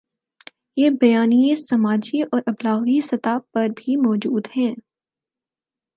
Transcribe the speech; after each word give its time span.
یہ 0.77 0.89
بیانیے 0.89 1.55
سماجی 1.55 2.21
اور 2.21 2.41
ابلاغی 2.45 2.99
سطح 3.01 3.37
پر 3.53 3.67
بھی 3.77 3.95
موجود 3.95 4.47
ہیں۔ 4.55 4.73